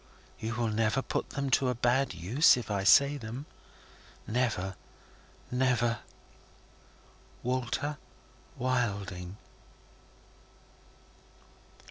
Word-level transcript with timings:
"You 0.39 0.55
will 0.55 0.69
never 0.69 1.03
put 1.03 1.29
them 1.29 1.51
to 1.51 1.69
a 1.69 1.75
bad 1.75 2.15
use, 2.15 2.57
if 2.57 2.71
I 2.71 2.83
say 2.83 3.17
them?" 3.17 3.45
"Never! 4.25 4.75
Never!" 5.51 5.99
"Walter 7.43 7.99
Wilding." 8.57 9.37